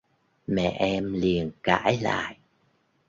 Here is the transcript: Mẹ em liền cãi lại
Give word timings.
Mẹ 0.47 0.69
em 0.69 1.13
liền 1.13 1.51
cãi 1.63 1.97
lại 2.01 2.37